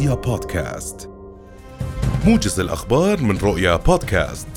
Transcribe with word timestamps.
رؤيا 0.00 0.14
بودكاست. 0.14 1.10
موجز 2.26 2.60
الأخبار 2.60 3.20
من 3.20 3.38
رؤيا 3.38 3.76
بودكاست. 3.76 4.48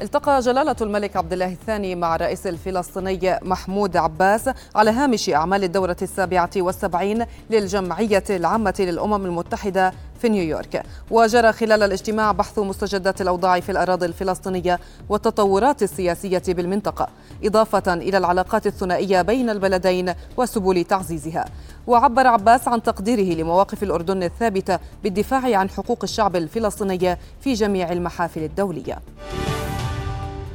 التقى 0.00 0.40
جلالة 0.40 0.76
الملك 0.80 1.16
عبد 1.16 1.32
الله 1.32 1.52
الثاني 1.52 1.94
مع 1.94 2.14
الرئيس 2.14 2.46
الفلسطيني 2.46 3.38
محمود 3.42 3.96
عباس 3.96 4.50
على 4.74 4.90
هامش 4.90 5.30
أعمال 5.30 5.64
الدورة 5.64 5.96
السابعة 6.02 6.50
والسبعين 6.56 7.26
للجمعية 7.50 8.24
العامة 8.30 8.74
للأمم 8.78 9.26
المتحدة 9.26 9.92
في 10.20 10.28
نيويورك. 10.28 10.82
وجرى 11.10 11.52
خلال 11.52 11.82
الاجتماع 11.82 12.32
بحث 12.32 12.58
مستجدات 12.58 13.20
الأوضاع 13.20 13.60
في 13.60 13.72
الأراضي 13.72 14.06
الفلسطينية 14.06 14.80
والتطورات 15.08 15.82
السياسية 15.82 16.42
بالمنطقة 16.48 17.08
إضافة 17.44 17.94
إلى 17.94 18.18
العلاقات 18.18 18.66
الثنائية 18.66 19.22
بين 19.22 19.50
البلدين 19.50 20.14
وسبل 20.36 20.84
تعزيزها. 20.84 21.44
وعبر 21.88 22.26
عباس 22.26 22.68
عن 22.68 22.82
تقديره 22.82 23.40
لمواقف 23.40 23.82
الأردن 23.82 24.22
الثابتة 24.22 24.78
بالدفاع 25.02 25.58
عن 25.58 25.70
حقوق 25.70 25.98
الشعب 26.02 26.36
الفلسطيني 26.36 27.16
في 27.40 27.54
جميع 27.54 27.92
المحافل 27.92 28.42
الدولية. 28.42 28.98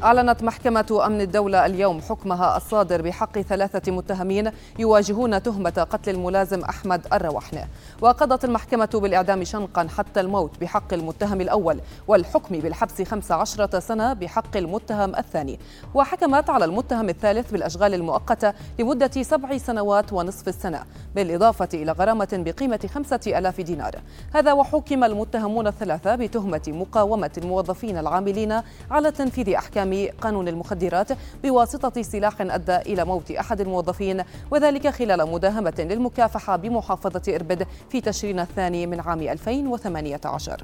أعلنت 0.04 0.44
محكمة 0.44 1.02
أمن 1.06 1.22
الدولة 1.22 1.66
اليوم 1.66 2.02
حكمها 2.02 2.58
الصادر 2.58 3.02
بحق 3.02 3.40
ثلاثة 3.40 3.92
متهمين 3.92 4.52
يواجهون 4.80 5.44
تهمة 5.44 5.88
قتل 5.90 6.12
الملازم 6.12 6.62
أحمد 6.62 7.02
الروحن 7.14 7.58
وقضت 8.02 8.46
المحكمة 8.46 8.90
بالإعدام 8.94 9.44
شنقا 9.44 9.88
حتى 9.98 10.20
الموت 10.20 10.52
بحق 10.62 10.94
المتهم 10.94 11.42
الأول 11.42 11.80
والحكم 12.08 12.60
بالحبس 12.60 13.02
15 13.02 13.80
سنة 13.80 14.14
بحق 14.14 14.58
المتهم 14.58 15.16
الثاني. 15.16 15.60
وحكمت 15.94 16.50
على 16.50 16.66
المتهم 16.66 17.10
الثالث 17.10 17.52
بالأشغال 17.52 17.94
المؤقتة 17.94 18.54
لمدة 18.80 19.24
سبع 19.24 19.58
سنوات 19.58 20.14
ونصف 20.14 20.48
السنة 20.48 20.84
بالإضافة 21.16 21.70
إلى 21.74 21.92
غرامة 21.92 22.30
بقيمة 22.34 22.90
خمسة 22.94 23.20
ألاف 23.28 23.62
دينار. 23.62 23.95
هذا 24.34 24.54
وحكم 24.54 25.04
المتهمون 25.04 25.67
الثلاثة 25.67 26.16
بتهمة 26.16 26.62
مقاومة 26.67 27.32
الموظفين 27.38 27.98
العاملين 27.98 28.62
على 28.92 29.12
تنفيذ 29.12 29.50
أحكام 29.50 29.92
قانون 30.22 30.47
المخدرات 30.47 31.08
بواسطة 31.44 32.02
سلاح 32.02 32.41
أدى 32.41 32.75
إلى 32.75 33.05
موت 33.05 33.31
أحد 33.31 33.61
الموظفين 33.61 34.23
وذلك 34.52 34.88
خلال 34.88 35.31
مداهمة 35.31 35.73
للمكافحة 35.80 36.55
بمحافظة 36.55 37.36
إربد 37.36 37.67
في 37.89 38.02
تشرين 38.02 38.39
الثاني 38.39 38.88
من 38.88 38.99
عام 38.99 39.21
2018 39.21 40.64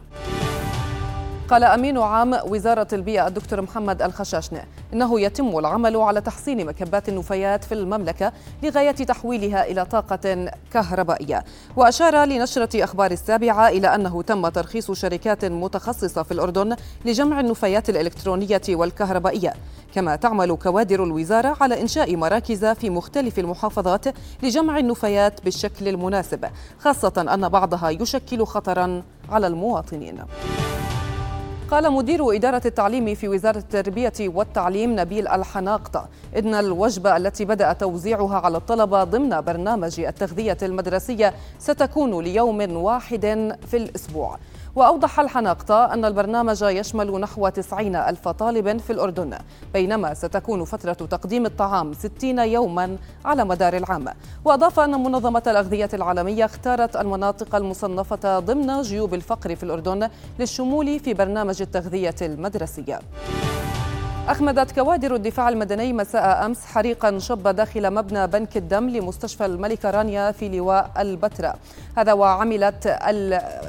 قال 1.49 1.63
أمين 1.63 1.97
عام 1.97 2.39
وزارة 2.45 2.87
البيئة 2.93 3.27
الدكتور 3.27 3.61
محمد 3.61 4.01
الخشاشنة 4.01 4.63
إنه 4.93 5.21
يتم 5.21 5.57
العمل 5.57 5.97
على 5.97 6.21
تحسين 6.21 6.65
مكبات 6.65 7.09
النفايات 7.09 7.63
في 7.63 7.73
المملكة 7.73 8.31
لغاية 8.63 8.91
تحويلها 8.91 9.65
إلى 9.65 9.85
طاقة 9.85 10.51
كهربائية. 10.73 11.43
وأشار 11.75 12.25
لنشرة 12.25 12.83
أخبار 12.83 13.11
السابعة 13.11 13.67
إلى 13.67 13.95
أنه 13.95 14.21
تم 14.21 14.47
ترخيص 14.47 14.91
شركات 14.91 15.45
متخصصة 15.45 16.23
في 16.23 16.31
الأردن 16.31 16.75
لجمع 17.05 17.39
النفايات 17.39 17.89
الإلكترونية 17.89 18.61
والكهربائية. 18.69 19.53
كما 19.95 20.15
تعمل 20.15 20.55
كوادر 20.55 21.03
الوزارة 21.03 21.57
على 21.61 21.81
إنشاء 21.81 22.15
مراكز 22.15 22.65
في 22.65 22.89
مختلف 22.89 23.39
المحافظات 23.39 24.05
لجمع 24.43 24.77
النفايات 24.77 25.43
بالشكل 25.43 25.87
المناسب 25.87 26.45
خاصة 26.79 27.25
أن 27.33 27.49
بعضها 27.49 27.89
يشكل 27.89 28.45
خطرا 28.45 29.03
على 29.29 29.47
المواطنين. 29.47 30.23
قال 31.71 31.93
مدير 31.93 32.35
إدارة 32.35 32.61
التعليم 32.65 33.15
في 33.15 33.27
وزارة 33.27 33.57
التربية 33.57 34.13
والتعليم 34.19 34.99
نبيل 34.99 35.27
الحناقطة 35.27 36.07
إن 36.37 36.53
الوجبة 36.53 37.17
التي 37.17 37.45
بدأ 37.45 37.73
توزيعها 37.73 38.35
على 38.35 38.57
الطلبة 38.57 39.03
ضمن 39.03 39.41
برنامج 39.41 39.99
التغذية 39.99 40.57
المدرسية 40.61 41.33
ستكون 41.59 42.23
ليوم 42.23 42.75
واحد 42.75 43.55
في 43.67 43.77
الأسبوع. 43.77 44.37
وأوضح 44.75 45.19
الحناقطة 45.19 45.93
أن 45.93 46.05
البرنامج 46.05 46.61
يشمل 46.61 47.19
نحو 47.19 47.49
90 47.49 47.95
ألف 47.95 48.27
طالب 48.27 48.77
في 48.77 48.93
الأردن 48.93 49.37
بينما 49.73 50.13
ستكون 50.13 50.65
فترة 50.65 50.93
تقديم 50.93 51.45
الطعام 51.45 51.93
60 51.93 52.39
يوما 52.39 52.97
على 53.25 53.45
مدار 53.45 53.77
العام. 53.77 54.05
وأضاف 54.45 54.79
أن 54.79 55.03
منظمة 55.03 55.43
الأغذية 55.47 55.89
العالمية 55.93 56.45
اختارت 56.45 56.95
المناطق 56.95 57.55
المصنفة 57.55 58.39
ضمن 58.39 58.81
جيوب 58.81 59.13
الفقر 59.13 59.55
في 59.55 59.63
الأردن 59.63 60.09
للشمول 60.39 60.99
في 60.99 61.13
برنامج 61.13 61.61
التغذية 61.61 62.15
المدرسية. 62.21 62.99
أخمدت 64.27 64.71
كوادر 64.71 65.15
الدفاع 65.15 65.49
المدني 65.49 65.93
مساء 65.93 66.45
أمس 66.45 66.65
حريقا 66.65 67.19
شب 67.19 67.47
داخل 67.47 67.93
مبنى 67.93 68.27
بنك 68.27 68.57
الدم 68.57 68.89
لمستشفى 68.89 69.45
الملكة 69.45 69.91
رانيا 69.91 70.31
في 70.31 70.49
لواء 70.49 70.91
البتراء. 70.99 71.57
هذا 71.97 72.13
وعملت 72.13 72.87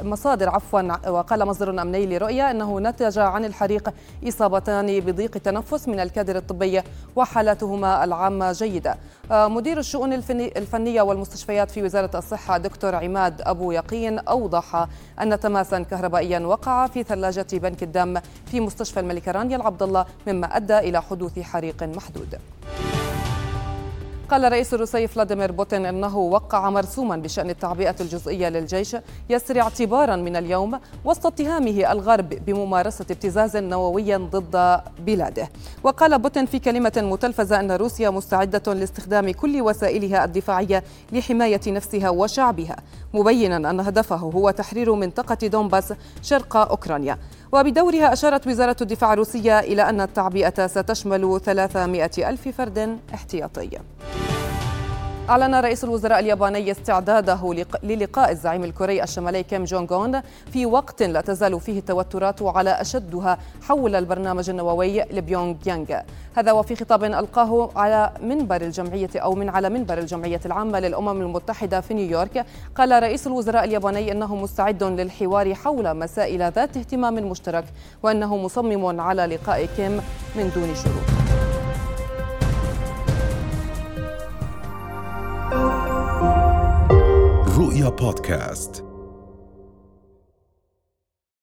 المصادر 0.00 0.48
عفوا 0.48 1.08
وقال 1.08 1.46
مصدر 1.46 1.82
أمني 1.82 2.06
لرؤيا 2.06 2.50
أنه 2.50 2.80
نتج 2.80 3.18
عن 3.18 3.44
الحريق 3.44 3.92
إصابتان 4.28 5.00
بضيق 5.00 5.30
التنفس 5.36 5.88
من 5.88 6.00
الكادر 6.00 6.36
الطبي 6.36 6.82
وحالتهما 7.16 8.04
العامة 8.04 8.52
جيدة. 8.52 8.96
مدير 9.30 9.78
الشؤون 9.78 10.12
الفنية 10.12 11.02
والمستشفيات 11.02 11.70
في 11.70 11.82
وزارة 11.82 12.18
الصحة 12.18 12.58
دكتور 12.58 12.94
عماد 12.94 13.42
أبو 13.42 13.72
يقين 13.72 14.18
أوضح 14.18 14.86
أن 15.20 15.40
تماسا 15.40 15.82
كهربائيا 15.82 16.38
وقع 16.38 16.86
في 16.86 17.02
ثلاجة 17.02 17.46
بنك 17.52 17.82
الدم 17.82 18.20
في 18.46 18.60
مستشفى 18.60 19.00
الملكة 19.00 19.32
رانيا 19.32 19.56
العبد 19.56 19.82
الله 19.82 20.06
مما 20.26 20.56
أدى 20.56 20.78
إلى 20.78 21.02
حدوث 21.02 21.38
حريق 21.38 21.82
محدود. 21.82 22.38
قال 24.30 24.44
الرئيس 24.44 24.74
الروسي 24.74 25.06
فلاديمير 25.06 25.52
بوتين 25.52 25.86
إنه 25.86 26.18
وقع 26.18 26.70
مرسوما 26.70 27.16
بشأن 27.16 27.50
التعبئة 27.50 27.94
الجزئية 28.00 28.48
للجيش 28.48 28.96
يسري 29.30 29.60
اعتبارا 29.60 30.16
من 30.16 30.36
اليوم 30.36 30.80
وسط 31.04 31.26
اتهامه 31.26 31.92
الغرب 31.92 32.28
بممارسة 32.28 33.06
ابتزاز 33.10 33.56
نووي 33.56 34.16
ضد 34.16 34.80
بلاده. 34.98 35.48
وقال 35.84 36.18
بوتين 36.18 36.46
في 36.46 36.58
كلمة 36.58 36.92
متلفزة 36.96 37.60
إن 37.60 37.72
روسيا 37.72 38.10
مستعدة 38.10 38.74
لاستخدام 38.74 39.30
كل 39.30 39.62
وسائلها 39.62 40.24
الدفاعية 40.24 40.84
لحماية 41.12 41.60
نفسها 41.66 42.10
وشعبها 42.10 42.76
مبينا 43.14 43.70
أن 43.70 43.80
هدفه 43.80 44.16
هو 44.16 44.50
تحرير 44.50 44.94
منطقة 44.94 45.46
دونباس 45.46 45.92
شرق 46.22 46.56
أوكرانيا. 46.56 47.18
وبدورها 47.52 48.12
أشارت 48.12 48.46
وزارة 48.46 48.76
الدفاع 48.80 49.12
الروسية 49.12 49.60
إلى 49.60 49.82
أن 49.82 50.00
التعبئة 50.00 50.66
ستشمل 50.66 51.40
300 51.44 52.10
ألف 52.18 52.48
فرد 52.48 52.98
احتياطي. 53.14 53.70
أعلن 55.30 55.54
رئيس 55.54 55.84
الوزراء 55.84 56.18
الياباني 56.18 56.70
استعداده 56.70 57.64
للقاء 57.82 58.30
الزعيم 58.30 58.64
الكوري 58.64 59.02
الشمالي 59.02 59.42
كيم 59.42 59.64
جونغ 59.64 59.94
أون 59.94 60.20
في 60.52 60.66
وقت 60.66 61.02
لا 61.02 61.20
تزال 61.20 61.60
فيه 61.60 61.78
التوترات 61.78 62.42
على 62.42 62.70
أشدها 62.70 63.38
حول 63.62 63.94
البرنامج 63.94 64.50
النووي 64.50 65.02
لبيونغ 65.02 65.54
يانغ. 65.66 66.00
هذا 66.34 66.52
وفي 66.52 66.76
خطاب 66.76 67.04
ألقاه 67.04 67.70
على 67.76 68.10
منبر 68.22 68.60
الجمعية 68.60 69.10
أو 69.16 69.34
من 69.34 69.48
على 69.48 69.68
منبر 69.68 69.98
الجمعية 69.98 70.40
العامة 70.46 70.80
للأمم 70.80 71.20
المتحدة 71.20 71.80
في 71.80 71.94
نيويورك. 71.94 72.46
قال 72.74 73.02
رئيس 73.02 73.26
الوزراء 73.26 73.64
الياباني 73.64 74.12
أنه 74.12 74.36
مستعد 74.36 74.82
للحوار 74.82 75.54
حول 75.54 75.96
مسائل 75.96 76.52
ذات 76.52 76.76
اهتمام 76.76 77.14
مشترك 77.14 77.64
وأنه 78.02 78.36
مصمم 78.36 79.00
على 79.00 79.26
لقاء 79.26 79.64
كيم 79.76 80.00
من 80.36 80.50
دون 80.54 80.74
شروط. 80.74 81.19
رؤيا 87.80 87.90
بودكاست 87.90 88.89